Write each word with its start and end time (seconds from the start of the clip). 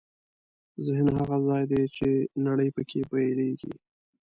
ذهن 0.85 1.07
هغه 1.17 1.37
ځای 1.47 1.63
دی 1.71 1.83
چې 1.95 2.07
نړۍ 2.47 2.69
پکې 2.75 2.99
پیلېږي. 3.11 3.73